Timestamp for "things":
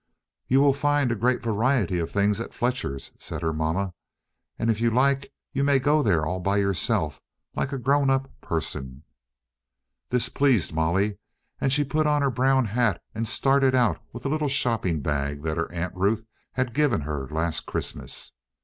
2.09-2.39